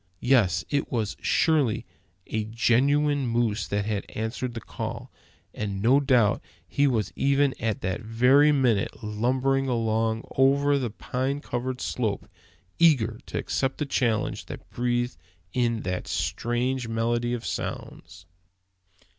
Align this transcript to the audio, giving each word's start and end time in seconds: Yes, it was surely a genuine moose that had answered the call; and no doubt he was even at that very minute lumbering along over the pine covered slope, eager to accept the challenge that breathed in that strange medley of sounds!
Yes, 0.23 0.65
it 0.71 0.91
was 0.91 1.15
surely 1.21 1.85
a 2.25 2.45
genuine 2.45 3.27
moose 3.27 3.67
that 3.67 3.85
had 3.85 4.09
answered 4.09 4.55
the 4.55 4.59
call; 4.59 5.11
and 5.53 5.79
no 5.79 5.99
doubt 5.99 6.41
he 6.67 6.87
was 6.87 7.13
even 7.15 7.53
at 7.59 7.81
that 7.81 8.01
very 8.01 8.51
minute 8.51 9.03
lumbering 9.03 9.67
along 9.67 10.23
over 10.35 10.79
the 10.79 10.89
pine 10.89 11.39
covered 11.39 11.79
slope, 11.81 12.27
eager 12.79 13.19
to 13.27 13.37
accept 13.37 13.77
the 13.77 13.85
challenge 13.85 14.47
that 14.47 14.67
breathed 14.71 15.17
in 15.53 15.81
that 15.81 16.07
strange 16.07 16.87
medley 16.87 17.33
of 17.33 17.45
sounds! 17.45 18.25